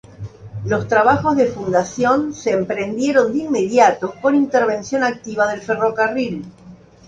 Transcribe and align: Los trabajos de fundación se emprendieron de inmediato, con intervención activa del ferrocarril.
Los 0.65 0.87
trabajos 0.87 1.35
de 1.37 1.45
fundación 1.45 2.33
se 2.33 2.49
emprendieron 2.53 3.33
de 3.33 3.43
inmediato, 3.43 4.15
con 4.19 4.33
intervención 4.33 5.03
activa 5.03 5.47
del 5.51 5.61
ferrocarril. 5.61 6.43